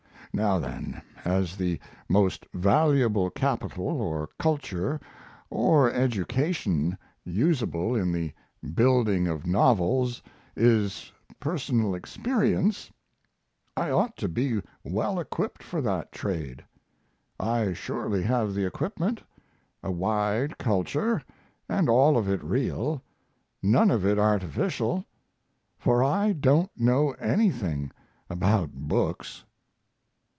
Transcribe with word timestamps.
Now 0.33 0.59
then: 0.59 1.01
as 1.25 1.57
the 1.57 1.77
most 2.07 2.45
valuable 2.53 3.29
capital 3.29 3.85
or 4.01 4.29
culture 4.39 4.97
or 5.49 5.91
education 5.91 6.97
usable 7.25 7.97
in 7.97 8.13
the 8.13 8.31
building 8.73 9.27
of 9.27 9.45
novels 9.45 10.21
is 10.55 11.11
personal 11.37 11.93
experience 11.95 12.89
I 13.75 13.89
ought 13.89 14.15
to 14.19 14.29
be 14.29 14.61
well 14.85 15.19
equipped 15.19 15.61
for 15.63 15.81
that 15.81 16.13
trade. 16.13 16.63
I 17.37 17.73
surely 17.73 18.23
have 18.23 18.53
the 18.55 18.65
equipment, 18.65 19.21
a 19.83 19.91
wide 19.91 20.57
culture, 20.57 21.21
and 21.67 21.89
all 21.89 22.17
of 22.17 22.29
it 22.29 22.41
real, 22.41 23.01
none 23.61 23.91
of 23.91 24.05
it 24.05 24.17
artificial, 24.17 25.03
for 25.77 26.01
I 26.05 26.31
don't 26.31 26.71
know 26.77 27.11
anything 27.19 27.91
about 28.29 28.71
books. 28.71 29.43